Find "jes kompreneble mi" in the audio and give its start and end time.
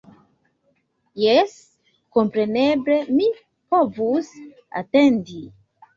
1.23-3.27